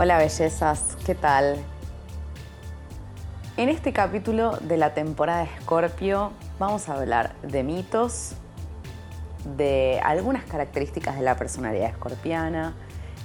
[0.00, 1.56] Hola bellezas, ¿qué tal?
[3.56, 6.30] En este capítulo de la temporada de Escorpio
[6.60, 8.34] vamos a hablar de mitos,
[9.56, 12.76] de algunas características de la personalidad escorpiana,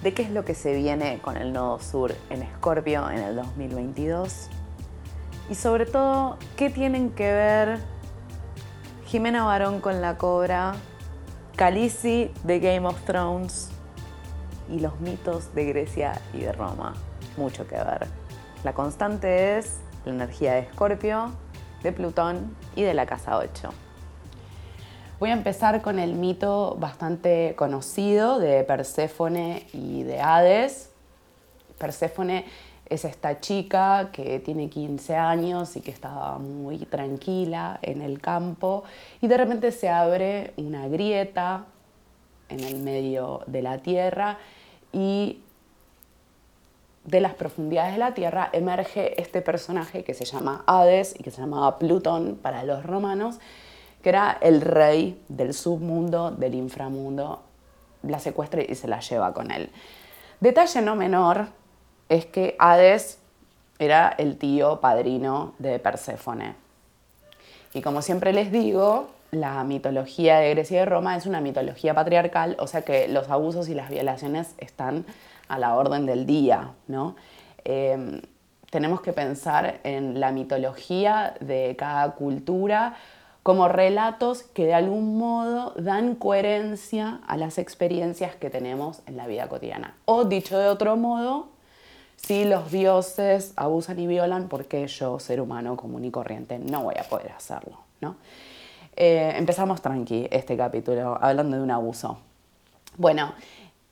[0.02, 3.36] de qué es lo que se viene con el nodo sur en Escorpio en el
[3.36, 4.50] 2022
[5.52, 7.78] y sobre todo qué tienen que ver
[9.06, 10.74] Jimena Barón con la cobra,
[11.56, 13.73] Khaleesi de Game of Thrones
[14.70, 16.94] y los mitos de Grecia y de Roma.
[17.38, 18.08] Mucho que ver.
[18.64, 21.32] La constante es la energía de Escorpio,
[21.84, 23.70] de Plutón y de la casa 8.
[25.20, 30.92] Voy a empezar con el mito bastante conocido de Perséfone y de Hades.
[31.78, 32.46] Perséfone
[32.86, 38.84] es esta chica que tiene 15 años y que estaba muy tranquila en el campo
[39.22, 41.66] y de repente se abre una grieta
[42.50, 44.38] en el medio de la tierra
[44.92, 45.42] y
[47.06, 51.32] de las profundidades de la tierra emerge este personaje que se llama Hades y que
[51.32, 53.40] se llamaba Plutón para los romanos,
[54.02, 57.42] que era el rey del submundo, del inframundo,
[58.04, 59.70] la secuestra y se la lleva con él.
[60.40, 61.48] Detalle no menor
[62.10, 63.20] es que Hades
[63.80, 66.56] era el tío padrino de Perséfone.
[67.74, 71.94] Y como siempre les digo, la mitología de Grecia y de Roma es una mitología
[71.94, 75.06] patriarcal, o sea que los abusos y las violaciones están
[75.48, 77.16] a la orden del día, ¿no?
[77.66, 78.22] Em,
[78.70, 82.96] tenemos que pensar en la mitología de cada cultura
[83.44, 89.28] como relatos que de algún modo dan coherencia a las experiencias que tenemos en la
[89.28, 89.96] vida cotidiana.
[90.06, 91.50] O dicho de otro modo,
[92.16, 96.84] si los dioses abusan y violan, ¿por qué yo, ser humano común y corriente, no
[96.84, 97.80] voy a poder hacerlo?
[98.00, 98.16] ¿no?
[98.96, 102.20] Eh, empezamos tranqui este capítulo, hablando de un abuso.
[102.98, 103.34] Bueno,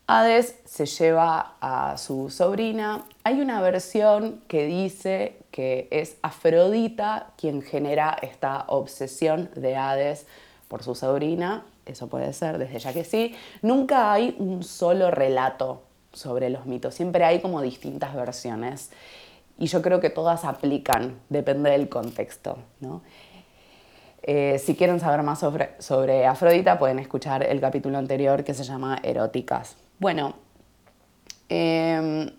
[0.07, 3.05] Hades se lleva a su sobrina.
[3.23, 10.27] Hay una versión que dice que es Afrodita quien genera esta obsesión de Hades
[10.67, 11.65] por su sobrina.
[11.85, 13.35] Eso puede ser, desde ya que sí.
[13.61, 15.81] Nunca hay un solo relato
[16.13, 18.91] sobre los mitos, siempre hay como distintas versiones.
[19.57, 22.57] Y yo creo que todas aplican, depende del contexto.
[22.79, 23.01] ¿no?
[24.23, 28.63] Eh, si quieren saber más sobre, sobre Afrodita, pueden escuchar el capítulo anterior que se
[28.63, 29.77] llama Eróticas.
[29.97, 30.35] Bueno,
[31.49, 32.29] em,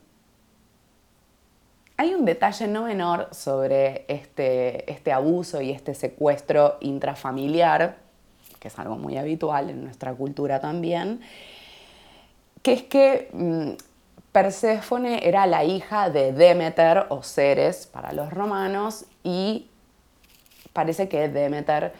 [1.96, 7.96] hay un detalle no menor sobre este, este abuso y este secuestro intrafamiliar,
[8.60, 11.20] que es algo muy habitual en nuestra cultura también,
[12.62, 13.70] que es que mm,
[14.30, 19.66] Perséfone era la hija de Demeter o Ceres para los romanos y
[20.72, 21.92] parece que Demeter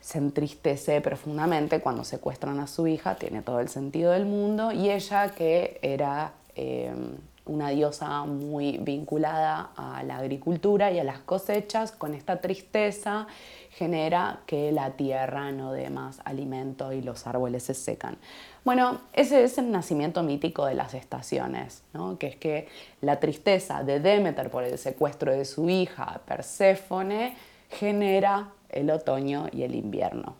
[0.00, 4.90] se entristece profundamente cuando secuestran a su hija, tiene todo el sentido del mundo, y
[4.90, 11.92] ella que era em, una diosa muy vinculada a la agricultura y a las cosechas,
[11.92, 13.26] con esta tristeza
[13.70, 18.16] genera que la tierra no dé más alimento y los árboles se secan.
[18.64, 22.18] Bueno, ese es el nacimiento mítico de las estaciones, ¿no?
[22.18, 22.68] que es que
[23.00, 27.36] la tristeza de Demeter por el secuestro de su hija Perséfone
[27.70, 30.34] genera el otoño y el invierno.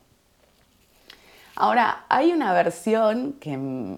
[1.55, 3.97] Ahora, hay una versión que,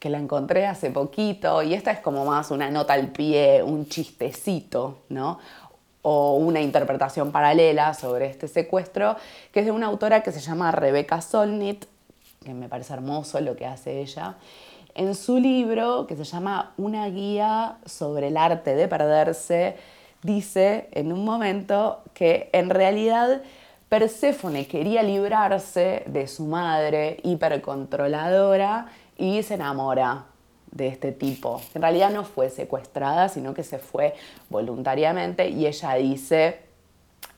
[0.00, 3.86] que, la encontré hace poquito y esta es como más una nota al pie, un
[3.86, 5.38] chistecito, ¿no?
[6.02, 9.16] O una interpretación paralela sobre este secuestro,
[9.52, 11.84] que es de una autora que se llama Rebecca Solnit,
[12.44, 14.34] que me parece hermoso lo que hace ella,
[14.94, 19.76] en su libro que se llama Una guía sobre el arte de perderse,
[20.22, 23.42] dice en un momento que en realidad
[23.88, 30.26] Perséfone quería librarse de su madre hipercontroladora y se enamora
[30.70, 31.62] de este tipo.
[31.74, 34.14] En realidad no fue secuestrada, sino que se fue
[34.50, 36.60] voluntariamente y ella dice,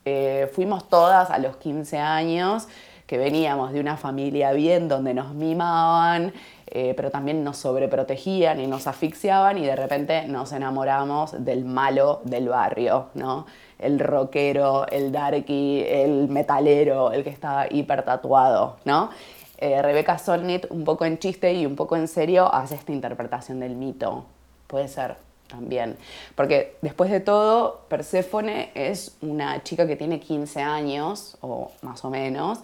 [0.04, 2.66] eh, fuimos todas a los 15 años,
[3.10, 6.32] que veníamos de una familia bien donde nos mimaban,
[6.68, 12.20] eh, pero también nos sobreprotegían y nos asfixiaban y de repente nos enamoramos del malo
[12.22, 13.46] del barrio, ¿no?
[13.80, 19.10] El rockero, el darky, el metalero, el que estaba hiper tatuado, ¿no?
[19.58, 23.58] Eh, Rebeca Solnit, un poco en chiste y un poco en serio, hace esta interpretación
[23.58, 24.24] del mito.
[24.68, 25.16] Puede ser
[25.48, 25.96] también.
[26.36, 32.10] Porque después de todo, Perséfone es una chica que tiene 15 años, o más o
[32.10, 32.60] menos.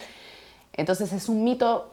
[0.77, 1.91] Entonces es un mito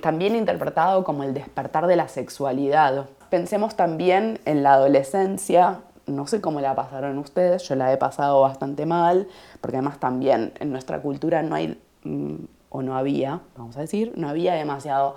[0.00, 3.06] también interpretado como el despertar de la sexualidad.
[3.30, 8.40] Pensemos también en la adolescencia, no sé cómo la pasaron ustedes, yo la he pasado
[8.40, 9.28] bastante mal,
[9.60, 12.34] porque además también en nuestra cultura no hay, mm,
[12.70, 15.16] o no había, vamos a decir, no había demasiado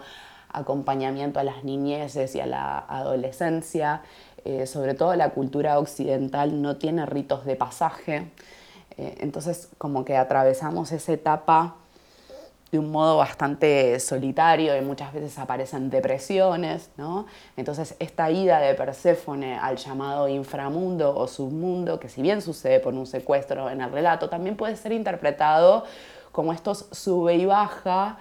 [0.49, 4.01] acompañamiento a las niñeces y a la adolescencia.
[4.45, 8.31] eh, sobre todo la cultura occidental, no tiene ritos de pasaje.
[8.97, 11.75] Eh, entonces, como que atravesamos esa etapa
[12.71, 17.25] de un modo bastante solitario y muchas veces aparecen depresiones, ¿no?
[17.55, 22.93] Entonces esta ida de Perséfone al llamado inframundo o submundo, que si bien sucede por
[22.93, 25.85] un secuestro en el relato, también puede ser interpretado
[26.31, 28.17] como estos sube y baja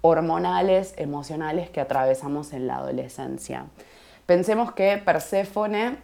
[0.00, 3.66] hormonales, emocionales que atravesamos en la adolescencia.
[4.26, 5.98] Pensemos que Perséfone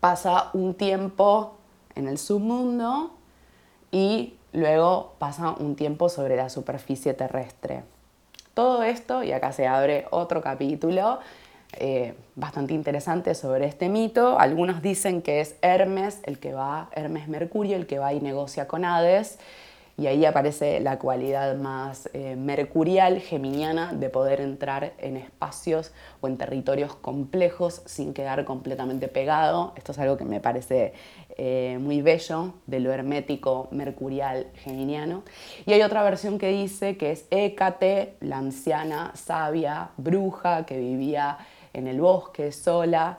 [0.00, 1.56] pasa un tiempo
[1.94, 3.16] en el submundo
[3.90, 7.82] y luego pasa un tiempo sobre la superficie terrestre.
[8.54, 11.18] Todo esto, y acá se abre otro capítulo
[11.78, 14.38] eh, bastante interesante sobre este mito.
[14.38, 18.66] Algunos dicen que es Hermes, el que va, Hermes Mercurio, el que va y negocia
[18.66, 19.38] con Hades
[19.98, 26.28] y ahí aparece la cualidad más eh, mercurial, geminiana, de poder entrar en espacios o
[26.28, 29.72] en territorios complejos sin quedar completamente pegado.
[29.74, 30.92] Esto es algo que me parece
[31.38, 35.22] eh, muy bello de lo hermético, mercurial, geminiano.
[35.64, 41.38] Y hay otra versión que dice que es Hécate, la anciana, sabia, bruja que vivía
[41.72, 43.18] en el bosque sola,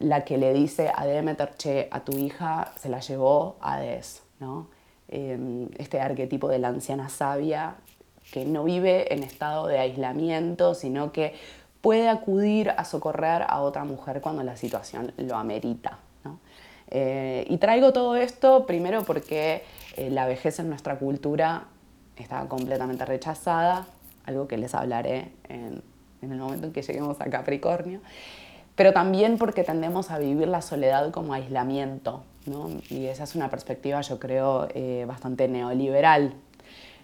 [0.00, 4.79] la que le dice a Demeter, che, a tu hija se la llevó Hades, ¿no?
[5.12, 7.74] Em, este arquetipo de la anciana sabia
[8.30, 11.34] que no vive en estado de aislamiento, sino que
[11.80, 15.98] puede acudir a socorrer a otra mujer cuando la situación lo amerita.
[16.92, 19.64] Eh, y traigo todo esto primero porque
[19.96, 21.64] eh, la vejez en nuestra cultura
[22.16, 23.86] está completamente rechazada,
[24.26, 25.82] algo que les hablaré en,
[26.22, 28.00] en el momento en que lleguemos a Capricornio,
[28.76, 32.22] pero también porque tendemos a vivir la soledad como aislamiento,
[32.88, 36.34] y esa es una perspectiva, yo creo, eh, bastante neoliberal,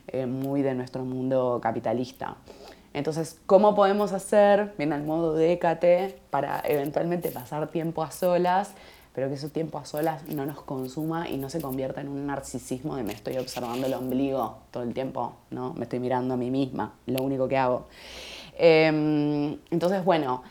[0.08, 2.36] eh, muy de nuestro mundo capitalista.
[2.94, 8.72] Entonces, ¿cómo podemos hacer, bien al modo décate, para eventualmente pasar tiempo a solas,
[9.14, 12.26] pero que ese tiempo a solas no nos consuma y no se convierta en un
[12.26, 15.72] narcisismo de me estoy observando el ombligo todo el tiempo, ¿no?
[15.74, 17.86] Me estoy mirando a mí misma, lo único que hago.
[18.58, 20.42] Em, entonces, bueno,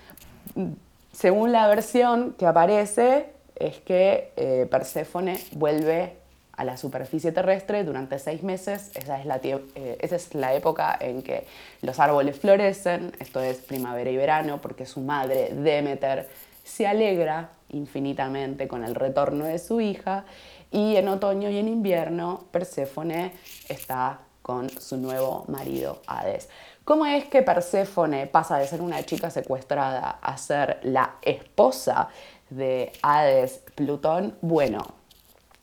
[1.11, 6.13] según la versión que aparece, es que eh, Perséfone vuelve
[6.53, 8.91] a la superficie terrestre durante seis meses.
[8.95, 11.45] Esa es, la, eh, esa es la época en que
[11.81, 16.29] los árboles florecen, esto es primavera y verano, porque su madre, Demeter,
[16.63, 20.25] se alegra infinitamente con el retorno de su hija
[20.71, 23.33] y en otoño y en invierno Perséfone
[23.69, 26.49] está con su nuevo marido Hades.
[26.83, 32.09] ¿Cómo es que Perséfone pasa de ser una chica secuestrada a ser la esposa
[32.55, 34.85] de Hades Plutón, bueno,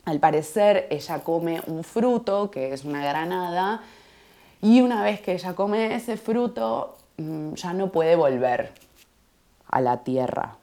[0.04, 3.82] al parecer ella come un fruto que es una granada
[4.60, 8.72] y una vez que ella come ese fruto mm, ya no puede volver
[9.68, 10.56] a la tierra.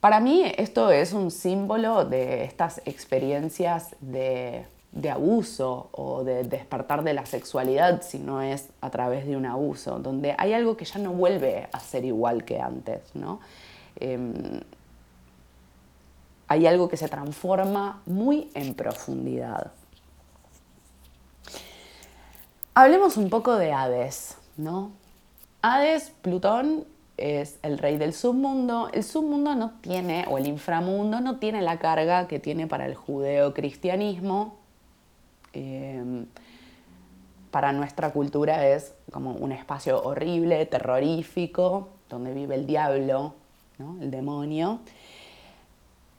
[0.00, 4.66] Para mí esto es un símbolo de estas experiencias de,
[5.10, 10.00] abuso o de despertar de la sexualidad, si no es a través de un abuso,
[10.00, 13.00] donde hay algo que ya no vuelve a ser igual que antes.
[13.14, 13.38] ¿no?
[13.94, 14.60] Em,
[16.52, 19.72] hay algo que se transforma muy en profundidad.
[22.74, 24.90] Hablemos un poco de Hades, ¿no?
[25.62, 26.84] Hades, Plutón,
[27.16, 28.90] es el rey del submundo.
[28.92, 32.94] El submundo no tiene, o el inframundo, no tiene la carga que tiene para el
[32.96, 34.56] judeo-cristianismo.
[35.54, 36.26] Em,
[37.50, 43.34] para nuestra cultura es como un espacio horrible, terrorífico, donde vive el diablo,
[44.00, 44.80] el demonio.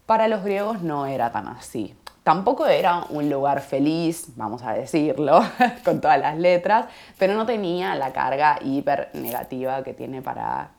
[0.06, 1.96] Para los griegos no era tan así.
[2.24, 5.42] Tampoco era un lugar feliz, vamos a decirlo,
[5.84, 6.86] con todas las letras,
[7.18, 10.72] pero no tenía la carga hiper negativa que tiene para,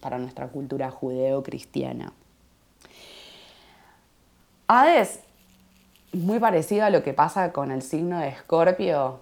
[0.00, 2.12] para nuestra cultura judeo-cristiana.
[4.68, 5.20] Hades,
[6.12, 9.20] muy parecido a lo que pasa con el signo de Escorpio,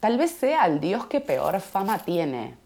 [0.00, 2.56] tal vez sea el dios que peor fama tiene.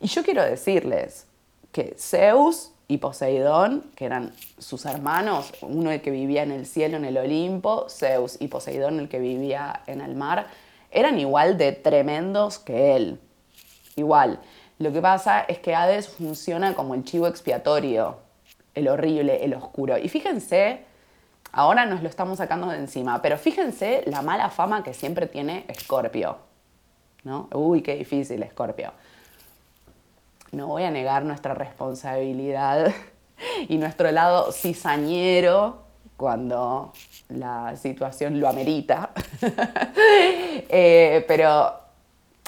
[0.00, 1.26] Y yo quiero decirles
[1.70, 6.98] que Zeus y Poseidón, que eran sus hermanos, uno el que vivía en el cielo,
[6.98, 10.48] en el Olimpo, Zeus y Poseidón el que vivía en el mar,
[10.90, 13.18] eran igual de tremendos que él.
[13.96, 14.40] Igual.
[14.78, 18.18] Lo que pasa es que Hades funciona como el chivo expiatorio,
[18.74, 19.96] el horrible, el oscuro.
[19.96, 20.84] Y fíjense,
[21.50, 25.64] ahora nos lo estamos sacando de encima, pero fíjense la mala fama que siempre tiene
[25.66, 26.36] Escorpio.
[27.24, 27.48] ¿No?
[27.54, 28.92] Uy, qué difícil, Escorpio
[30.52, 32.92] no voy a negar nuestra responsabilidad
[33.68, 35.82] y nuestro lado cizañero
[36.16, 36.92] cuando
[37.28, 39.10] la situación lo amerita.
[40.74, 41.72] Eh, pero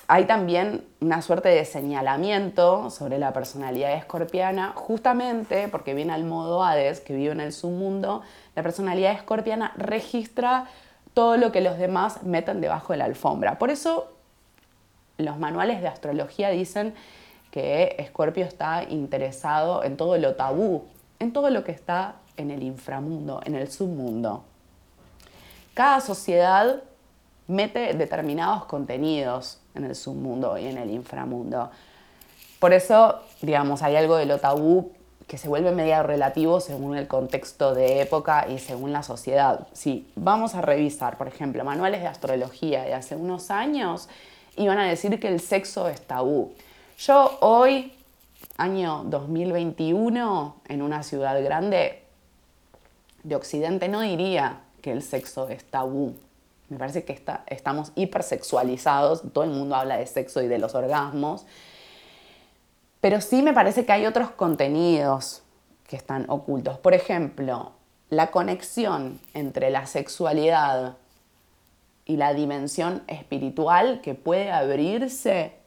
[0.07, 6.63] hay también una suerte de señalamiento sobre la personalidad escorpiana, justamente porque viene al modo
[6.63, 8.23] Hades, que vive en el submundo,
[8.55, 10.67] la personalidad escorpiana registra
[11.13, 13.59] todo lo que los demás meten debajo de la alfombra.
[13.59, 14.13] Por eso
[15.19, 16.95] los manuales de astrología dicen
[17.55, 20.87] que Escorpio está interesado en todo lo tabú,
[21.21, 24.43] en todo lo que está en el inframundo, en el submundo.
[25.73, 26.83] Cada sociedad
[27.47, 31.71] mete determinados contenidos en el submundo y en el inframundo.
[32.59, 34.91] Por eso, digamos, hay algo de lo tabú
[35.29, 39.69] que se vuelve medio relativo según el contexto de época y según la sociedad.
[39.75, 44.09] Si vamos a revisar, por ejemplo, manuales de astrología de hace unos años,
[44.57, 46.53] iban a decir que el sexo es tabú.
[46.99, 47.93] Yo hoy,
[48.57, 52.05] año 2021, en una ciudad grande
[53.25, 56.15] de Occidente, no diría que el sexo es tabú.
[56.69, 60.77] Me parece que está, estamos hipersexualizados, todo el mundo habla de sexo y de los
[60.77, 61.47] orgasmos,
[63.01, 65.43] pero sí me parece que hay otros contenidos
[65.89, 66.79] que están ocultos.
[66.79, 67.73] Por ejemplo,
[68.09, 70.97] la conexión entre la sexualidad
[72.07, 75.64] y la dimensión espiritual que puede abrirse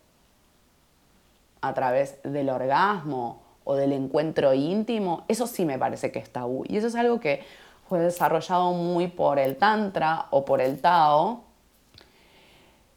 [1.62, 6.64] a través del orgasmo o del encuentro íntimo, eso sí me parece que es tabú.
[6.68, 7.44] Y eso es algo que
[7.88, 11.44] fue desarrollado muy por el Tantra o por el Tao,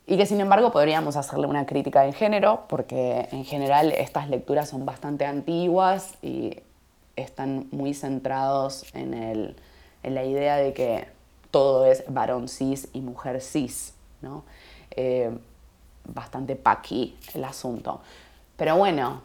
[0.07, 4.69] y que sin embargo podríamos hacerle una crítica de género, porque en general estas lecturas
[4.69, 6.57] son bastante antiguas y
[7.15, 9.57] están muy centrados en, el,
[10.03, 11.07] en la idea de que
[11.53, 14.43] todo es varón cis y mujer cis, ¿no?
[14.91, 15.31] Eh,
[16.05, 18.01] bastante paqui el asunto.
[18.61, 19.23] Pero bueno,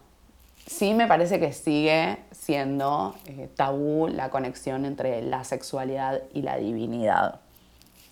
[0.66, 6.56] sí me parece que sigue siendo eh, tabú la conexión entre la sexualidad y la
[6.56, 7.42] divinidad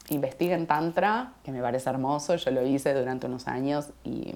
[0.09, 4.33] investiguen Tantra, que me parece hermoso, yo lo hice durante unos años y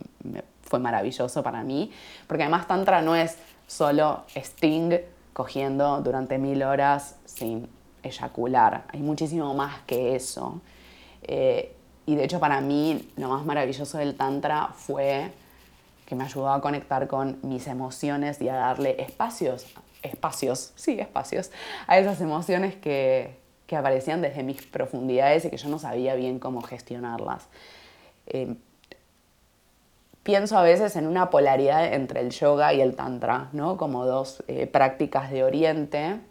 [0.62, 1.91] fue maravilloso para mí,
[2.25, 4.94] porque además Tantra no es solo Sting
[5.34, 7.67] cogiendo durante mil horas sin
[8.01, 10.62] eyacular, hay muchísimo más que eso.
[11.24, 11.75] Eh,
[12.06, 15.34] y de hecho para mí lo más maravilloso del Tantra fue
[16.07, 19.65] que me ayudó a conectar con mis emociones y a darle espacios,
[20.01, 21.51] espacios, sí, espacios,
[21.85, 23.37] a esas emociones que,
[23.67, 27.47] que aparecían desde mis profundidades y que yo no sabía bien cómo gestionarlas.
[28.27, 28.55] Eh,
[30.23, 33.75] pienso a veces en una polaridad entre el yoga y el tantra, ¿no?
[33.75, 36.21] como dos eh, prácticas de Oriente,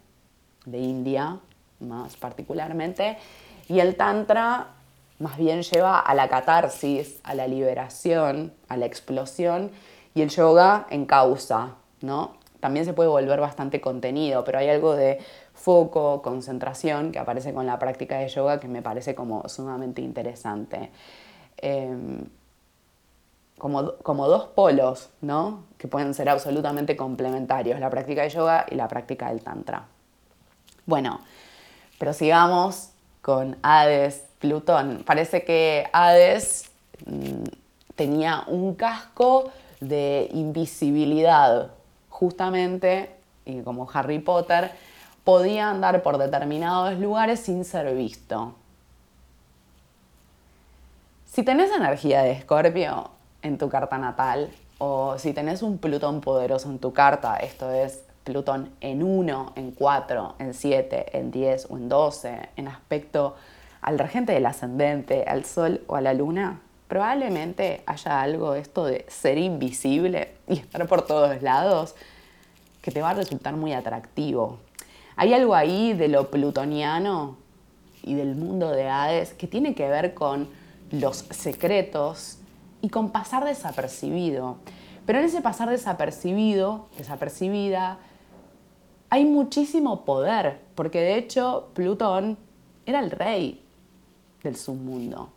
[0.64, 1.38] de India
[1.80, 3.18] más particularmente,
[3.68, 4.75] y el tantra
[5.18, 9.70] más bien lleva a la catarsis, a la liberación, a la explosión,
[10.14, 12.36] y el yoga en causa, ¿no?
[12.60, 15.18] También se puede volver bastante contenido, pero hay algo de
[15.54, 20.90] foco, concentración, que aparece con la práctica de yoga, que me parece como sumamente interesante.
[21.58, 22.24] Em,
[23.58, 25.64] como, como, dos polos, ¿no?
[25.78, 29.86] Que pueden ser absolutamente complementarios, la práctica de yoga y la práctica del tantra.
[30.84, 31.20] Bueno,
[31.98, 32.90] prosigamos
[33.22, 35.02] con Hades, Plutón.
[35.04, 36.70] Parece que Hades
[37.06, 37.44] mm,
[37.94, 39.50] tenía un casco
[39.80, 41.70] de invisibilidad,
[42.08, 43.10] justamente,
[43.44, 44.72] y como Harry Potter,
[45.24, 48.54] podía andar por determinados lugares sin ser visto.
[51.26, 53.10] Si tenés energía de Escorpio
[53.42, 58.02] en tu carta natal, o si tenés un Plutón poderoso en tu carta, esto es
[58.24, 63.36] Plutón en 1, en 4, en 7, en 10 o en 12, en aspecto
[63.86, 69.06] al regente del ascendente, al Sol o a la Luna, probablemente haya algo esto de
[69.08, 71.94] ser invisible y estar por todos lados
[72.82, 74.58] que te va a resultar muy atractivo.
[75.14, 77.36] Hay algo ahí de lo plutoniano
[78.02, 80.48] y del mundo de Hades que tiene que ver con
[80.90, 82.38] los secretos
[82.82, 84.56] y con pasar desapercibido.
[85.06, 87.98] Pero en ese pasar desapercibido, desapercibida,
[89.10, 92.36] hay muchísimo poder, porque de hecho Plutón
[92.84, 93.62] era el rey
[94.46, 95.30] del submundo.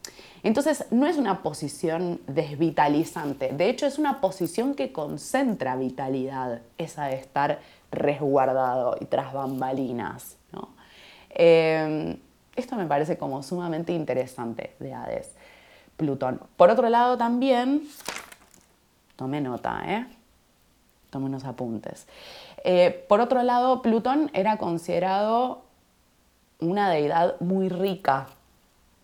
[0.44, 7.06] Entonces no es una posición desvitalizante, de hecho es una posición que concentra vitalidad, esa
[7.08, 7.60] de estar
[7.92, 10.38] resguardado y tras bambalinas.
[11.32, 12.18] Em,
[12.56, 15.36] esto me parece como sumamente interesante de Hades.
[15.96, 16.42] Plutón.
[16.56, 17.88] Por otro lado también,
[19.16, 20.08] tome nota, ¿eh?
[21.10, 22.08] tome unos apuntes.
[22.64, 25.64] Eh, por otro lado, Plutón era considerado
[26.60, 28.28] una deidad muy rica,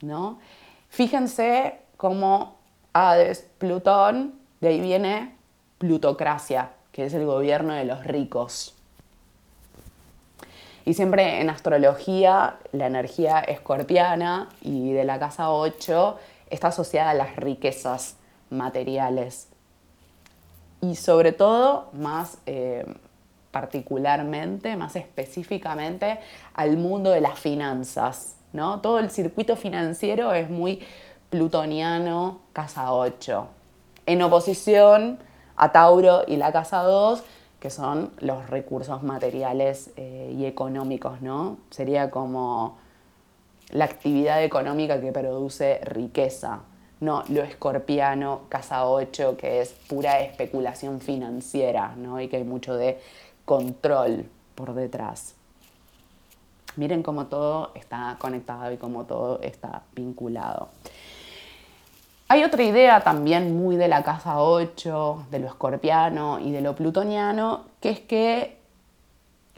[0.05, 0.39] ¿no?
[0.89, 2.55] Fíjense cómo
[2.93, 5.35] Hades, Plutón, de ahí viene
[5.77, 8.75] plutocracia, que es el gobierno de los ricos.
[10.85, 16.17] Y siempre en astrología la energía escorpiana y de la casa 8
[16.49, 18.17] está asociada a las riquezas
[18.51, 19.49] materiales.
[20.81, 22.85] Y sobre todo, más eh,
[23.51, 26.19] particularmente, más específicamente,
[26.53, 28.35] al mundo de las finanzas.
[28.55, 28.81] ¿No?
[28.81, 30.81] Todo el circuito financiero es muy
[31.29, 33.47] plutoniano, casa 8,
[34.05, 35.19] en oposición
[35.55, 37.23] a Tauro y la casa 2,
[37.59, 41.57] que son los recursos materiales eh, y económicos, ¿no?
[41.71, 42.77] Sería como
[43.71, 46.61] la actividad económica que produce riqueza,
[46.99, 52.21] no lo escorpiano, casa 8, que es pura especulación financiera, ¿no?
[52.21, 52.99] Y que hay mucho de
[53.45, 55.34] control por detrás.
[56.75, 60.69] Miren cómo todo está conectado y cómo todo está vinculado.
[62.27, 66.75] Hay otra idea también muy de la casa 8, de lo escorpiano y de lo
[66.75, 68.57] plutoniano, que es que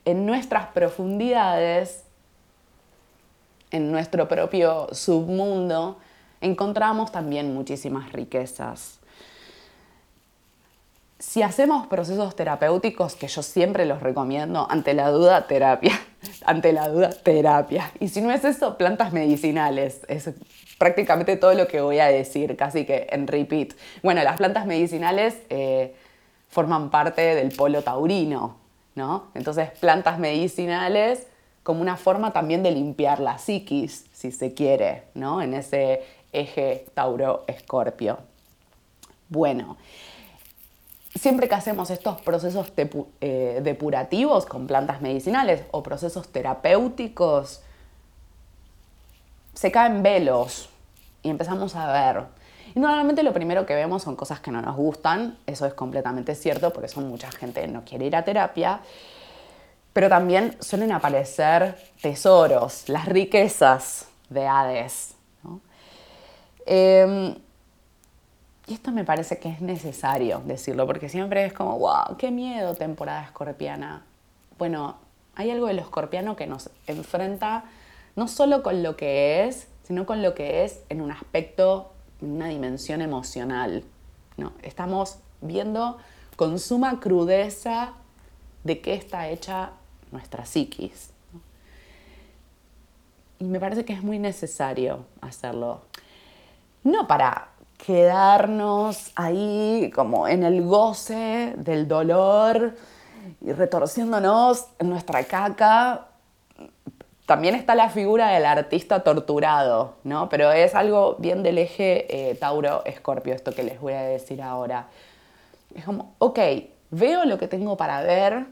[0.04, 2.04] en nuestras profundidades,
[3.72, 5.98] en nuestro propio submundo,
[6.42, 9.00] encontramos también muchísimas riquezas.
[11.20, 16.00] Si hacemos procesos terapéuticos, que yo siempre los recomiendo, ante la duda, terapia.
[16.46, 17.92] Ante la duda, terapia.
[18.00, 20.02] Y si no es eso, plantas medicinales.
[20.08, 20.30] Es
[20.78, 23.74] prácticamente todo lo que voy a decir, casi que en repeat.
[24.04, 25.96] Bueno, las plantas medicinales eh,
[26.50, 28.58] forman parte del polo taurino,
[28.96, 29.28] ¿no?
[29.34, 31.28] Entonces, plantas medicinales
[31.64, 35.42] como una forma también de limpiar la psiquis, si se quiere, ¿no?
[35.42, 38.20] En ese eje Tauro-Escorpio.
[39.30, 39.78] Bueno,
[41.18, 42.72] siempre que hacemos estos procesos
[43.22, 47.62] eh, depurativos con plantas medicinales o procesos terapéuticos,
[49.54, 50.70] se caen velos
[51.24, 52.26] y empezamos a ver.
[52.76, 56.36] Y normalmente lo primero que vemos son cosas que no nos gustan, eso es completamente
[56.36, 58.82] cierto, porque son mucha gente no quiere ir a terapia,
[59.94, 65.16] pero también suelen aparecer tesoros, las riquezas de Hades.
[66.68, 67.34] Em,
[68.68, 72.76] y esto me parece que es necesario decirlo, porque siempre es como, wow, qué miedo
[72.76, 74.04] temporada escorpiana.
[74.58, 74.98] Bueno,
[75.36, 77.64] hay algo de lo escorpiano que nos enfrenta
[78.18, 82.32] no solo con lo que es, sino con lo que es en un aspecto, en
[82.32, 83.86] una dimensión emocional.
[84.36, 84.52] ¿no?
[84.64, 85.98] Estamos viendo
[86.36, 87.94] con suma crudeza
[88.64, 89.72] de qué está hecha
[90.12, 91.12] nuestra psiquis.
[93.40, 95.82] Y me parece que es muy necesario hacerlo
[96.84, 102.76] no para quedarnos ahí como en el goce del dolor
[103.42, 106.08] y retorciéndonos en nuestra caca.
[107.26, 110.30] También está la figura del artista torturado, ¿no?
[110.30, 114.88] Pero es algo bien del eje eh, Tauro-Escorpio, esto que les voy a decir ahora.
[115.76, 116.40] Es como, ok,
[116.90, 118.46] veo lo que tengo para ver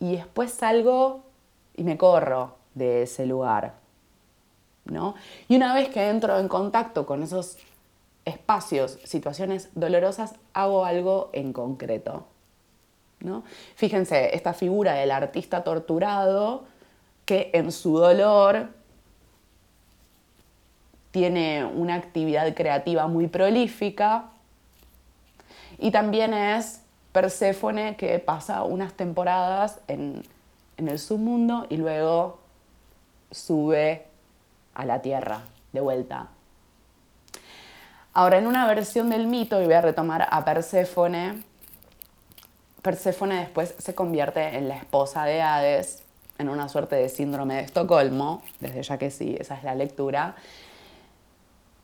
[0.00, 1.20] y después salgo
[1.76, 3.74] y me corro de ese lugar.
[5.48, 7.56] Y una vez que entro en contacto con esos
[8.24, 12.26] espacios, situaciones dolorosas, hago algo en concreto.
[13.20, 13.44] ¿no?
[13.74, 16.64] Fíjense, esta figura del artista torturado
[17.24, 18.68] que en su dolor
[21.10, 24.30] tiene una actividad creativa muy prolífica
[25.78, 26.80] y también es
[27.12, 30.22] Perséfone que pasa unas temporadas en,
[30.78, 32.38] en el submundo y luego
[33.30, 34.06] sube
[34.74, 36.28] a la tierra, de vuelta.
[38.14, 41.42] Ahora, en una versión del mito, y voy a retomar a Perséfone,
[42.82, 46.02] Perséfone después se convierte en la esposa de Hades,
[46.36, 50.34] en una suerte de síndrome de Estocolmo, desde ya que sí, esa es la lectura.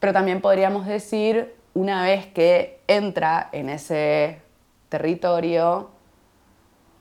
[0.00, 4.42] Pero también podríamos decir, una vez que entra en ese
[4.90, 5.88] territorio,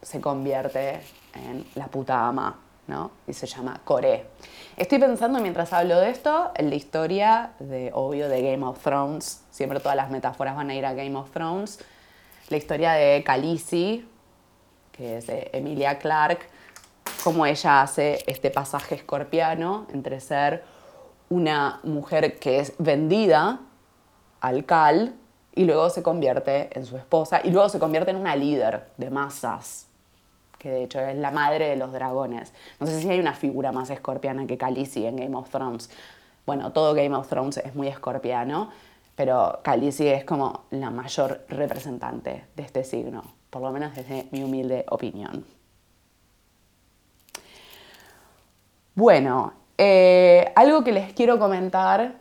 [0.02, 1.02] se convierte
[1.34, 3.12] en la puta ama, ¿no?
[3.28, 4.26] Y se llama Coré.
[4.78, 9.44] Estoy pensando mientras hablo de esto en la historia de, obvio, de Game of Thrones.
[9.50, 11.80] Siempre todas las metáforas van a ir a Game of Thrones.
[12.50, 14.08] La historia de Khaleesi,
[14.92, 16.46] que es de Emilia Clarke,
[17.24, 20.64] cómo ella hace este pasaje escorpiano entre ser
[21.30, 23.62] una mujer que es vendida
[24.42, 25.16] al Cal
[25.56, 29.10] y luego se convierte en su esposa y luego se convierte en una líder de
[29.10, 29.88] masas
[30.58, 32.54] que de hecho es la madre de los dragones.
[32.80, 35.90] No sé si hay una figura más escorpiana que Khaleesi en Game of Thrones.
[36.46, 38.72] Bueno, todo Game of Thrones es muy escorpiano,
[39.16, 44.44] pero Khaleesi es como la mayor representante de este signo, por lo menos desde mi
[44.44, 45.46] humilde opinión.
[48.96, 52.16] Bueno, eh, algo que les quiero comentar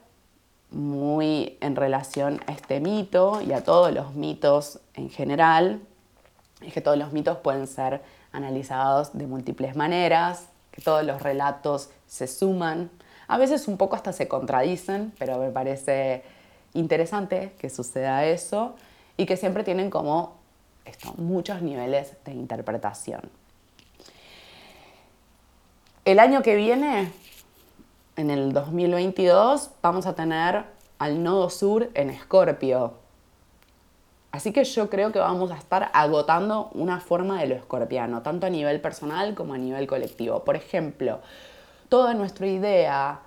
[0.71, 5.81] muy en relación a este mito y a todos los mitos en general,
[6.61, 8.03] es que todos los mitos pueden ser
[8.37, 12.91] analizados de múltiples maneras, que todos los relatos se suman,
[13.29, 16.23] a veces un poco hasta se contradicen, pero me parece
[16.75, 18.77] interesante que suceda eso
[19.17, 20.35] y que siempre tienen como
[20.85, 23.23] esto, muchos niveles de interpretación.
[26.05, 27.11] El año que viene,
[28.15, 30.65] en el 2022, vamos a tener
[30.99, 32.95] al nodo sur en Escorpio.
[34.33, 38.47] Así que yo creo que vamos a estar agotando una forma de lo escorpiano, tanto
[38.47, 40.45] a nivel personal como a nivel colectivo.
[40.45, 41.21] Por ejemplo,
[41.89, 43.21] toda nuestra idea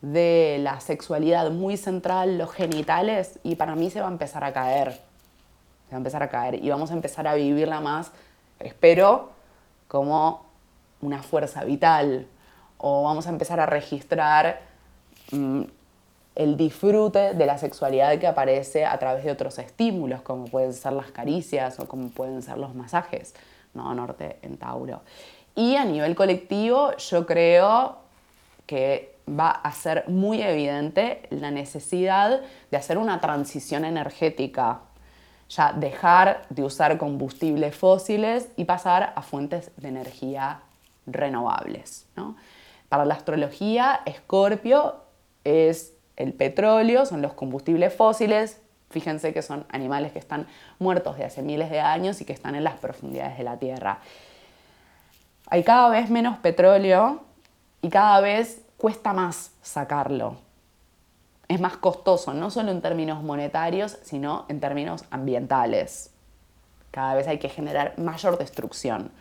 [0.00, 4.52] de la sexualidad muy central, los genitales, y para mí se va a empezar a
[4.52, 4.92] caer.
[4.92, 8.12] Se va a empezar a caer y vamos a empezar a vivirla más,
[8.58, 9.30] espero,
[9.88, 10.46] como
[11.00, 12.26] una fuerza vital.
[12.78, 14.60] O vamos a empezar a registrar
[15.32, 15.62] mm,
[16.38, 20.92] el disfrute de la sexualidad que aparece a través de otros estímulos, como pueden ser
[20.92, 23.34] las caricias o como pueden ser los masajes,
[23.74, 23.92] ¿no?
[23.92, 25.02] Norte en Tauro.
[25.56, 27.96] Y a nivel colectivo, yo creo
[28.66, 34.82] que va a ser muy evidente la necesidad de hacer una transición energética,
[35.48, 40.60] ya dejar de usar combustibles fósiles y pasar a fuentes de energía
[41.04, 42.06] renovables.
[42.88, 45.02] Para la astrología, Escorpio
[45.42, 48.60] es el petróleo, son los combustibles fósiles.
[48.90, 50.46] Fíjense que son animales que están
[50.78, 54.00] muertos de hace miles de años y que están en las profundidades de la Tierra.
[55.48, 57.22] Hay cada vez menos petróleo
[57.82, 60.38] y cada vez cuesta más sacarlo.
[61.46, 66.10] Es más costoso, no solo en términos monetarios, sino en términos ambientales.
[66.90, 69.12] Cada vez hay que generar mayor destrucción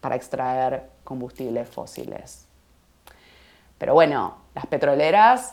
[0.00, 2.46] para extraer combustibles fósiles.
[3.76, 5.52] Pero bueno, las petroleras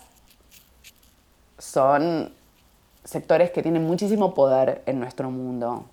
[1.58, 2.34] son
[3.04, 5.86] sectores que tienen muchísimo poder en nuestro mundo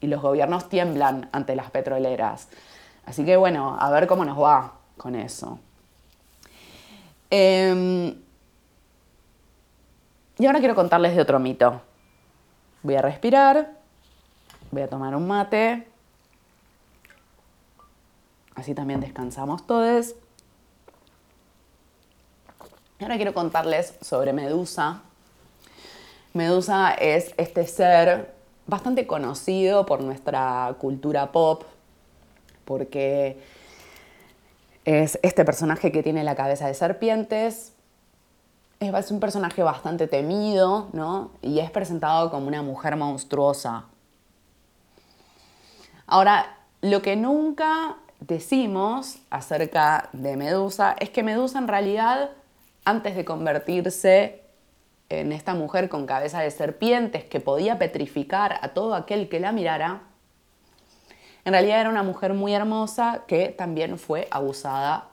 [0.00, 2.48] y los gobiernos tiemblan ante las petroleras.
[3.04, 5.58] Así que bueno, a ver cómo nos va con eso.
[7.30, 8.14] Em,
[10.38, 11.80] y ahora quiero contarles de otro mito.
[12.82, 13.72] Voy a respirar,
[14.70, 15.86] voy a tomar un mate,
[18.54, 20.14] así también descansamos todos.
[23.00, 25.00] Ahora quiero contarles sobre Medusa.
[26.34, 28.34] Medusa es este ser
[28.66, 31.62] bastante conocido por nuestra cultura pop,
[32.66, 33.42] porque
[34.84, 37.72] es este personaje que tiene la cabeza de serpientes.
[38.80, 41.30] Es un personaje bastante temido, ¿no?
[41.40, 43.86] Y es presentado como una mujer monstruosa.
[46.06, 52.32] Ahora, lo que nunca decimos acerca de Medusa es que Medusa en realidad,
[52.84, 54.42] antes de convertirse
[55.08, 59.52] en esta mujer con cabeza de serpientes que podía petrificar a todo aquel que la
[59.52, 60.02] mirara,
[61.44, 65.08] en realidad era una mujer muy hermosa que también fue abusada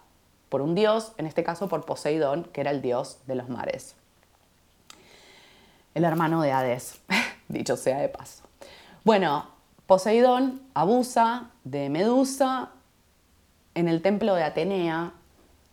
[0.50, 3.96] por un dios, en este caso por Poseidón, que era el dios de los mares.
[5.94, 7.02] El hermano de Hades,
[7.48, 8.44] dicho sea de paso.
[9.04, 9.48] Bueno,
[9.88, 12.72] Poseidón abusa de Medusa
[13.74, 15.14] en el templo de Atenea.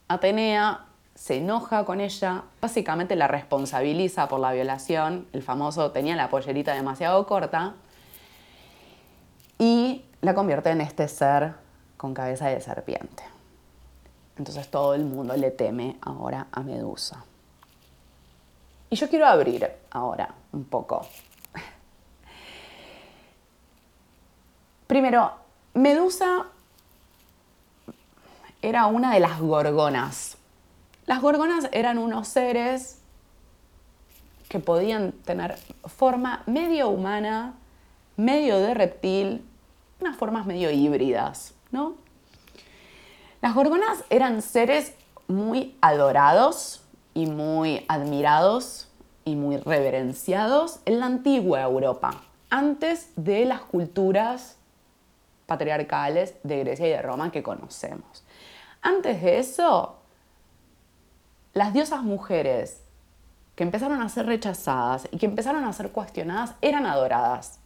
[0.09, 6.29] Atenea se enoja con ella, básicamente la responsabiliza por la violación, el famoso tenía la
[6.29, 7.75] pollerita demasiado corta,
[9.59, 11.55] y la convierte en este ser
[11.97, 13.23] con cabeza de serpiente.
[14.37, 17.25] Entonces todo el mundo le teme ahora a Medusa.
[18.91, 21.07] Y yo quiero abrir ahora un poco.
[24.87, 25.33] Primero,
[25.75, 26.47] Medusa
[28.61, 30.37] era una de las gorgonas.
[31.07, 32.99] Las gorgonas eran unos seres
[34.49, 37.55] que podían tener forma medio humana,
[38.17, 39.45] medio de reptil,
[40.01, 41.97] unas formas medio híbridas, ¿no?
[43.43, 44.95] Las gorgonas eran seres
[45.29, 48.89] muy adorados y muy admirados
[49.25, 54.57] y muy reverenciados en la antigua Europa, antes de las culturas
[55.47, 58.25] patriarcales de Grecia y de Roma que conocemos.
[58.81, 59.97] Antes de eso,
[61.55, 62.83] las diosas mujeres
[63.55, 67.61] que empezaron a ser rechazadas y que empezaron a ser cuestionadas eran adoradas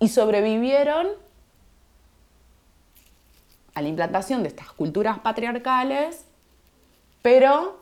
[0.00, 1.06] y sobrevivieron
[3.74, 6.24] a la implantación de estas culturas patriarcales,
[7.22, 7.80] pero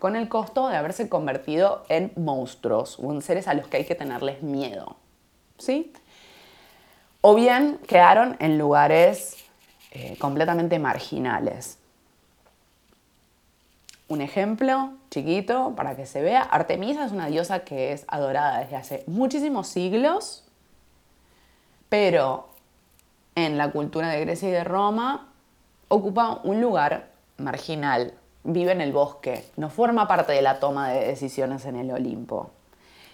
[0.00, 3.84] con el costo de haberse convertido en monstruos o en seres a los que hay
[3.84, 4.96] que tenerles miedo.
[5.58, 5.92] ¿sí?
[7.20, 9.36] O bien quedaron en lugares
[9.90, 11.77] eh, completamente marginales.
[14.08, 18.76] Un ejemplo chiquito para que se vea, Artemisa es una diosa que es adorada desde
[18.76, 20.44] hace muchísimos siglos,
[21.90, 22.48] pero
[23.34, 25.28] en la cultura de Grecia y de Roma
[25.88, 31.06] ocupa un lugar marginal, vive en el bosque, no forma parte de la toma de
[31.06, 32.50] decisiones en el Olimpo.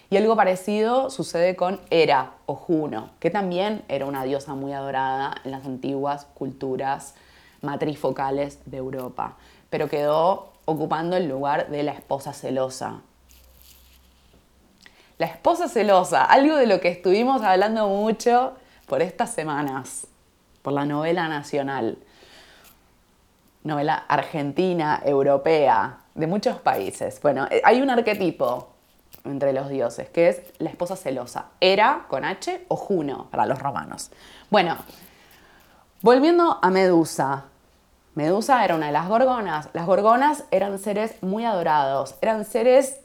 [0.09, 5.35] Y algo parecido sucede con Hera o Juno, que también era una diosa muy adorada
[5.43, 7.15] en las antiguas culturas
[7.61, 9.35] matrifocales de Europa,
[9.69, 13.01] pero quedó ocupando el lugar de la esposa celosa.
[15.17, 18.53] La esposa celosa, algo de lo que estuvimos hablando mucho
[18.85, 20.07] por estas semanas,
[20.61, 21.97] por la novela nacional,
[23.63, 27.19] novela argentina, europea, de muchos países.
[27.21, 28.69] Bueno, eh, hay un arquetipo
[29.23, 31.47] entre los dioses, que es la esposa celosa.
[31.59, 34.11] Era con H o Juno para los romanos.
[34.49, 34.77] Bueno,
[36.01, 37.45] volviendo a Medusa.
[38.15, 39.69] Medusa era una de las gorgonas.
[39.73, 43.01] Las gorgonas eran seres muy adorados, eran seres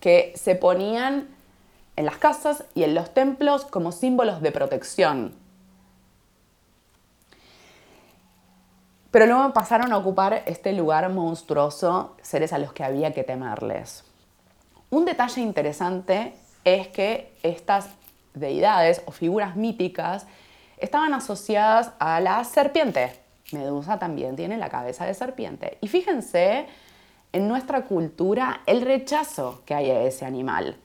[0.00, 1.28] que se ponían
[1.94, 5.34] en las casas y en los templos como símbolos de protección.
[9.12, 14.04] Pero luego pasaron a ocupar este lugar monstruoso, seres a los que había que temerles.
[14.88, 16.34] Un detalle interesante
[16.64, 17.88] es que estas
[18.34, 20.26] deidades o figuras míticas
[20.78, 23.19] estaban asociadas a la serpiente.
[23.52, 25.78] Medusa también tiene la cabeza de serpiente.
[25.80, 26.66] Y fíjense
[27.32, 30.76] en nuestra cultura el rechazo que hay a ese animal.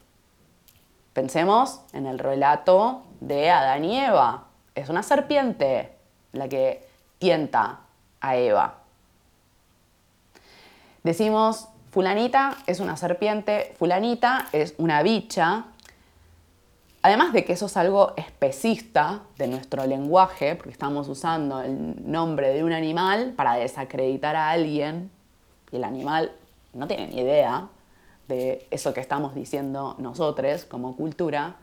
[1.12, 4.48] Pensemos en el relato de Adán y Eva.
[4.74, 5.92] Es una serpiente
[6.32, 6.86] la que
[7.18, 7.80] tienta
[8.20, 8.74] a Eva.
[11.02, 15.66] Decimos, fulanita es una serpiente, fulanita es una bicha.
[17.06, 22.52] Además de que eso es algo especista de nuestro lenguaje, porque estamos usando el nombre
[22.52, 25.08] de un animal para desacreditar a alguien,
[25.70, 26.32] y el animal
[26.74, 27.68] no tiene ni idea
[28.26, 31.54] de eso que estamos diciendo nosotros como cultura,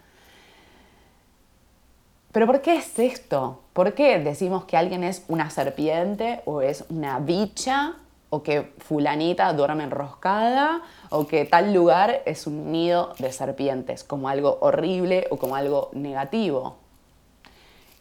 [2.31, 3.63] pero ¿por qué es esto?
[3.73, 7.95] ¿Por qué decimos que alguien es una serpiente o es una bicha
[8.33, 14.27] o que fulanita duerme enroscada o que tal lugar es un nido de serpientes como
[14.27, 16.77] algo horrible o como algo negativo?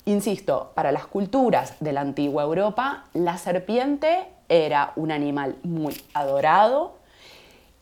[0.07, 6.97] Insisto, para las culturas de la antigua Europa, la serpiente era un animal muy adorado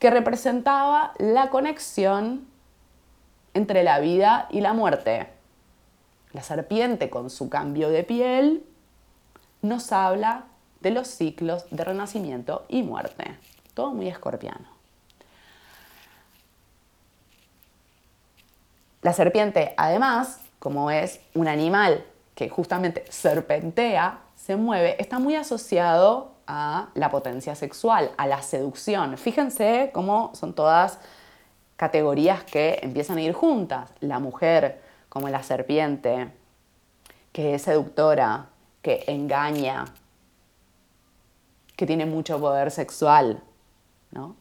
[0.00, 2.48] que representaba la conexión
[3.54, 5.28] entre la vida y la muerte.
[6.32, 8.64] La serpiente con su cambio de piel
[9.62, 10.46] nos habla
[10.80, 13.36] de los ciclos de renacimiento y muerte.
[13.74, 14.66] Todo muy escorpiano.
[19.02, 26.32] La serpiente, además, como es un animal que justamente serpentea, se mueve, está muy asociado
[26.46, 29.16] a la potencia sexual, a la seducción.
[29.16, 30.98] Fíjense cómo son todas
[31.76, 33.90] categorías que empiezan a ir juntas.
[34.00, 36.30] La mujer como la serpiente,
[37.32, 38.46] que es seductora,
[38.82, 39.84] que engaña,
[41.80, 43.42] que tiene mucho poder sexual,
[44.10, 44.36] ¿no?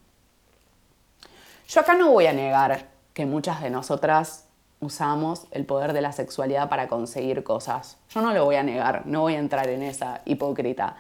[1.70, 4.44] Yo acá no voy a negar que muchas de nosotras
[4.82, 7.96] usamos el poder de la sexualidad para conseguir cosas.
[8.10, 10.98] Yo no lo voy a negar, no voy a entrar en esa hipócrita,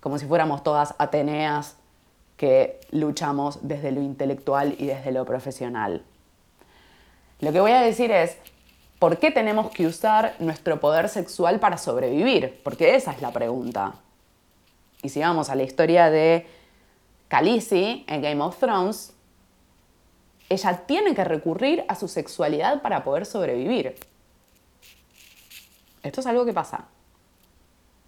[0.00, 1.76] como si fuéramos todas Ateneas
[2.38, 6.02] que luchamos desde lo intelectual y desde lo profesional.
[7.40, 8.38] Lo que voy a decir es,
[8.98, 12.62] ¿Por qué tenemos que usar nuestro poder sexual para sobrevivir?
[12.64, 13.96] Porque esa es la pregunta.
[15.06, 16.48] Y si vamos a la historia de
[17.28, 19.12] Khaleesi en Game of Thrones,
[20.48, 23.94] ella tiene que recurrir a su sexualidad para poder sobrevivir.
[26.02, 26.86] Esto es algo que pasa.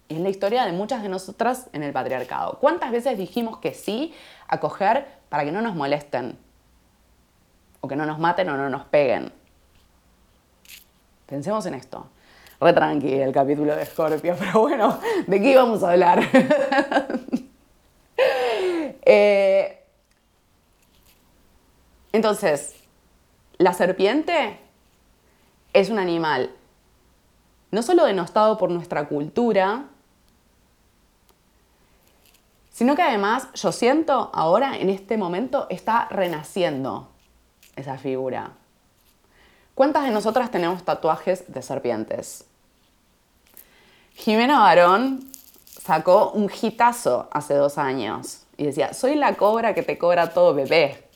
[0.09, 2.57] Y es la historia de muchas de nosotras en el patriarcado.
[2.59, 4.13] ¿Cuántas veces dijimos que sí
[4.49, 6.37] a coger para que no nos molesten?
[7.79, 9.31] O que no nos maten o no nos peguen.
[11.27, 12.09] Pensemos en esto.
[12.61, 16.23] Re tranqui el capítulo de Scorpio, pero bueno, ¿de qué íbamos a hablar?
[19.11, 19.81] Eh,
[22.11, 22.75] entonces,
[23.57, 24.59] la serpiente
[25.73, 26.51] es un animal
[27.71, 29.85] no solo denostado por nuestra cultura,
[32.71, 37.09] sino que además yo siento ahora, en este momento, está renaciendo
[37.75, 38.51] esa figura.
[39.75, 42.48] ¿Cuántas de nosotras tenemos tatuajes de serpientes?
[44.13, 45.29] Jimena Barón
[45.81, 50.53] sacó un hitazo hace dos años y decía, soy la cobra que te cobra todo
[50.53, 51.07] bebé.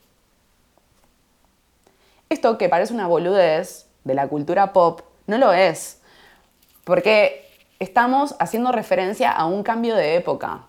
[2.29, 6.01] Esto que parece una boludez de la cultura pop, no lo es,
[6.84, 7.47] porque
[7.79, 10.65] estamos haciendo referencia a un cambio de época.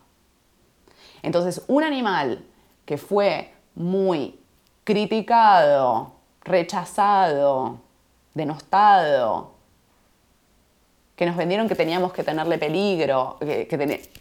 [1.22, 2.44] Entonces, un animal
[2.84, 4.38] que fue muy
[4.84, 7.78] criticado, rechazado,
[8.34, 9.53] denostado,
[11.16, 13.66] que nos vendieron que teníamos que tenerle peligro, que,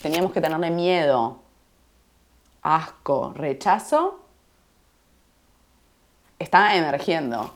[0.02, 1.40] teníamos que tenerle miedo,
[2.62, 4.20] asco, rechazo,
[6.38, 7.56] está emergiendo.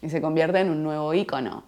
[0.00, 1.64] y se convierte en un nuevo ícono.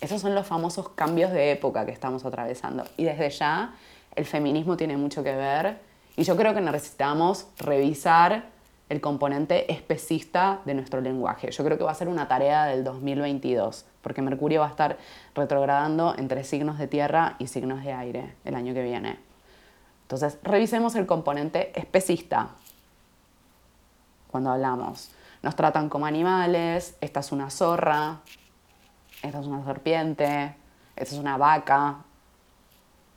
[0.00, 2.84] Esos son los famosos cambios de época que estamos atravesando.
[2.96, 3.74] Y desde ya
[4.14, 5.78] el feminismo tiene mucho que ver
[6.16, 8.44] y yo creo que necesitamos revisar
[8.88, 11.50] el componente especista de nuestro lenguaje.
[11.50, 14.98] Yo creo que va a ser una tarea del 2022, porque Mercurio va a estar
[15.34, 19.18] retrogradando entre signos de tierra y signos de aire el año que viene.
[20.02, 22.48] Entonces, revisemos el componente especista
[24.30, 25.10] cuando hablamos.
[25.42, 28.20] Nos tratan como animales, esta es una zorra,
[29.22, 30.54] esta es una serpiente,
[30.96, 31.98] esta es una vaca,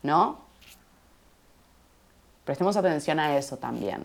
[0.04, 0.40] ¿no?
[2.44, 4.04] Prestemos atención a eso también.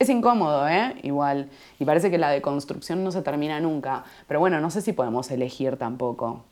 [0.00, 0.96] Es incómodo, ¿eh?
[1.02, 1.50] Igual.
[1.78, 4.02] Y parece que la deconstrucción no se termina nunca.
[4.26, 6.42] Pero bueno, no sé si podemos elegir tampoco.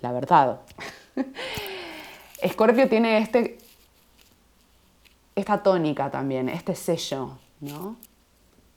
[0.00, 0.60] La verdad.
[2.42, 3.58] Escorpio tiene este,
[5.34, 7.96] esta tónica también, este sello, ¿no?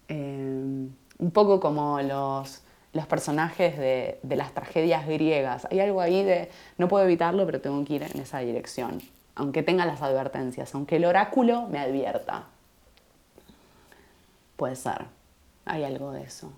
[0.07, 0.87] Eh,
[1.19, 5.67] un poco como los, los personajes de, de, las tragedias griegas.
[5.69, 6.49] Hay algo ahí de,
[6.79, 9.03] no puedo evitarlo, pero tengo que ir en esa dirección,
[9.35, 12.47] aunque tenga las advertencias, aunque el oráculo me advierta.
[14.55, 15.05] Puede ser,
[15.65, 16.51] hay algo de eso.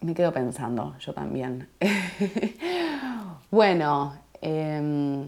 [0.00, 1.68] Me quedo pensando, yo también.
[3.50, 5.26] bueno, eh,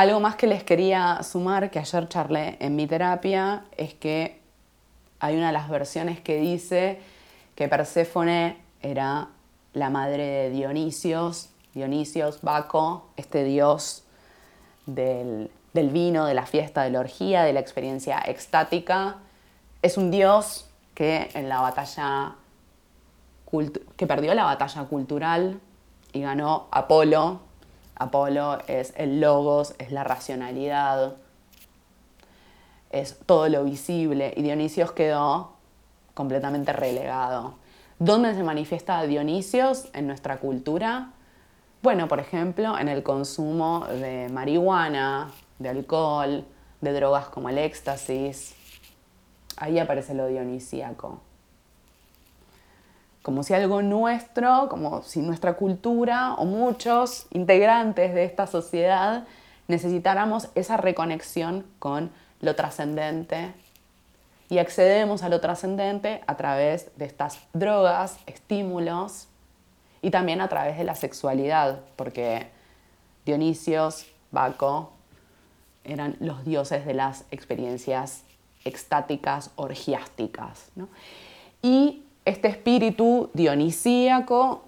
[0.00, 4.40] algo más que les quería sumar, que ayer charlé en mi terapia, es que
[5.18, 7.00] hay una de las versiones que dice
[7.54, 9.28] que Perséfone era
[9.74, 14.04] la madre de Dionisios, Dionisios, Baco, este dios
[14.86, 19.16] del, vino, de la fiesta, de la orgía, de la experiencia extática.
[19.82, 22.36] Es un dios que en la batalla
[23.96, 25.60] que perdió la batalla cultural
[26.12, 27.40] y ganó Apolo.
[27.96, 31.14] Apolo es el logos, es la racionalidad,
[32.90, 35.52] es todo lo visible y Dionisios quedó
[36.14, 37.54] completamente relegado.
[37.98, 41.10] ¿Dónde se manifiesta Dionisios en nuestra cultura?
[41.82, 45.30] Bueno, por ejemplo, en el consumo de marihuana,
[45.60, 46.44] de alcohol,
[46.80, 48.56] de drogas como el éxtasis.
[49.56, 51.20] Ahí aparece lo dionisíaco.
[53.22, 59.28] Como si algo nuestro, como si nuestra cultura o muchos integrantes de esta sociedad
[59.68, 63.52] necesitáramos esa reconexión con lo trascendente
[64.48, 69.28] y accedemos a lo trascendente a través de estas drogas, estímulos
[70.00, 72.48] y también a través de la sexualidad, porque
[73.26, 74.92] Dionisios, Baco,
[75.84, 78.22] eran los dioses de las experiencias
[78.64, 80.70] extáticas, orgiásticas.
[81.62, 84.64] Y este espíritu dionisíaco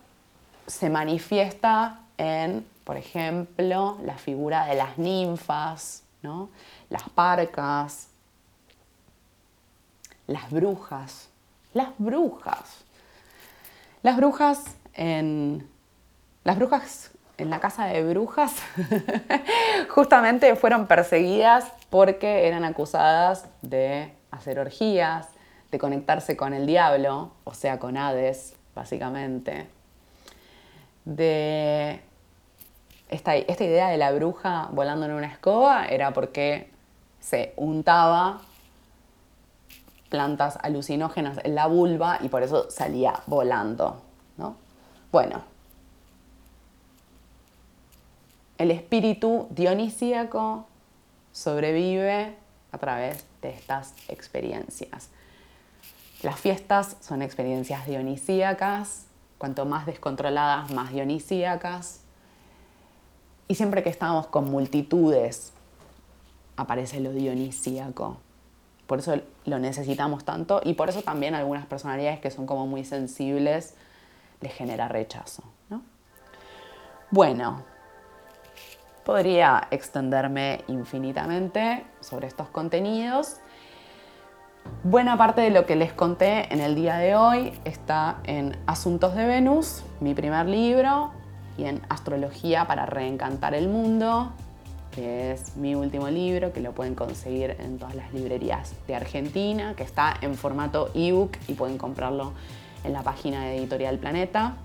[0.67, 6.49] se manifiesta en, por ejemplo, la figura de las ninfas, ¿no?
[6.89, 8.09] las parcas,
[10.27, 11.29] las brujas,
[11.75, 12.85] las brujas.
[14.03, 15.69] Las brujas en,
[16.43, 18.55] las brujas en la casa de brujas
[19.89, 25.29] justamente fueron perseguidas porque eran acusadas de hacer orgías,
[25.71, 29.67] de conectarse con el diablo, o sea, con Hades, básicamente,
[31.05, 32.01] de
[33.09, 36.71] esta, esta, idea de la bruja volando en una escoba era porque
[37.21, 38.41] se untaba
[40.09, 44.03] plantas alucinógenas en la vulva y por eso salía volando.
[44.37, 44.57] ¿no?
[45.11, 45.43] Bueno,
[48.63, 50.67] el espíritu dionisíaco
[51.33, 52.37] sobrevive
[52.71, 55.09] a través de estas experiencias.
[56.23, 59.07] Las fiestas son experiencias dionisíacas,
[59.39, 62.03] cuanto más descontroladas, más dionisíacas.
[63.49, 65.53] Y siempre que estamos con multitudes
[66.55, 68.19] aparece lo dionisíaco.
[68.87, 72.85] Por eso lo necesitamos tanto y por eso también algunas personalidades que son como muy
[72.85, 73.75] sensibles
[74.41, 75.43] les genera rechazo.
[77.11, 77.65] Bueno,
[79.05, 83.37] podría extenderme infinitamente sobre estos contenidos.
[84.85, 89.15] Buena parte de lo que les conté en el día de hoy está en Asuntos
[89.15, 91.11] de Venus, mi primer libro,
[91.59, 94.33] y en Astrología para reencantar el mundo,
[94.93, 99.75] que es mi último libro, que lo pueden conseguir en todas las librerías de Argentina,
[99.77, 102.33] que está en formato ebook y pueden comprarlo
[102.85, 104.57] en la página de Editorial Planeta,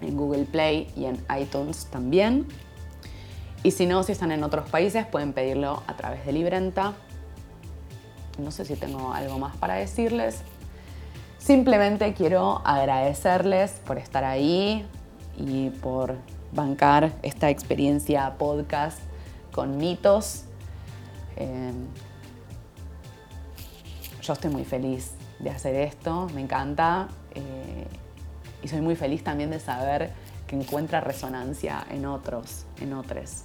[0.00, 2.46] en Google Play y en iTunes también.
[3.62, 6.94] Y si no, si están en otros países, pueden pedirlo a través de Librenta.
[8.38, 10.42] No sé si tengo algo más para decirles.
[11.38, 14.86] Simplemente quiero agradecerles por estar ahí
[15.36, 16.16] y por
[16.52, 18.98] bancar esta experiencia podcast
[19.52, 20.44] con mitos.
[21.36, 21.72] Eh,
[24.22, 27.86] yo estoy muy feliz de hacer esto, me encanta eh,
[28.62, 30.12] y soy muy feliz también de saber
[30.52, 33.44] que encuentra resonancia en otros, en otros.